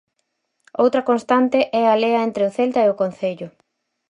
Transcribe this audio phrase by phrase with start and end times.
[0.83, 3.47] Outra constante é a lea entre o Celta e o Concello.